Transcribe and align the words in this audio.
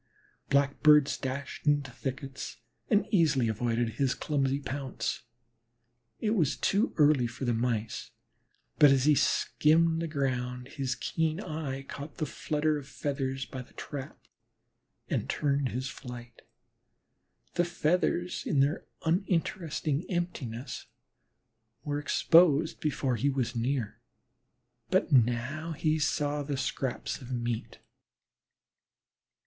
Blackbirds 0.49 1.15
dashed 1.15 1.67
into 1.67 1.91
thickets, 1.91 2.57
and 2.89 3.05
easily 3.11 3.47
avoided 3.47 3.87
his 3.89 4.15
clumsy 4.15 4.59
pounce. 4.59 5.25
It 6.19 6.31
was 6.31 6.57
too 6.57 6.91
early 6.97 7.27
for 7.27 7.45
the 7.45 7.53
Mice, 7.53 8.09
but, 8.79 8.89
as 8.89 9.05
he 9.05 9.13
skimmed 9.13 10.01
the 10.01 10.07
ground, 10.07 10.69
his 10.69 10.95
keen 10.95 11.39
eye 11.39 11.83
caught 11.83 12.15
the 12.17 12.25
flutter 12.25 12.79
of 12.79 12.87
feathers 12.87 13.45
by 13.45 13.61
the 13.61 13.73
trap 13.75 14.17
and 15.07 15.29
turned 15.29 15.69
his 15.69 15.87
flight. 15.87 16.41
The 17.53 17.63
feathers 17.65 18.41
in 18.43 18.59
their 18.59 18.85
uninteresting 19.05 20.09
emptiness 20.09 20.87
were 21.83 21.99
exposed 21.99 22.79
before 22.79 23.17
he 23.17 23.29
was 23.29 23.55
near, 23.55 24.01
but 24.89 25.11
now 25.11 25.73
he 25.73 25.99
saw 25.99 26.41
the 26.41 26.57
scraps 26.57 27.21
of 27.21 27.31
meat. 27.31 27.77